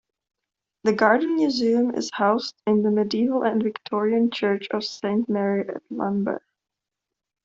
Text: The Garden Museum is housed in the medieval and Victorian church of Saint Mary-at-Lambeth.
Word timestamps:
The 0.83 0.93
Garden 0.93 1.35
Museum 1.35 1.93
is 1.93 2.09
housed 2.13 2.55
in 2.65 2.81
the 2.81 2.89
medieval 2.89 3.43
and 3.43 3.61
Victorian 3.61 4.31
church 4.31 4.67
of 4.73 4.83
Saint 4.83 5.29
Mary-at-Lambeth. 5.29 6.41